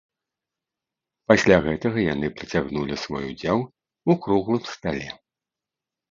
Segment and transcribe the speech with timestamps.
[1.31, 3.59] Пасля гэтага яны працягнулі свой удзел
[4.13, 5.09] у круглым стале.